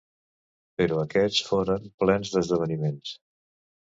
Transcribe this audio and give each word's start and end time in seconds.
Però 0.81 0.97
aquests 1.01 1.43
foren 1.49 1.85
plens 2.05 2.33
d'esdeveniments. 2.37 3.17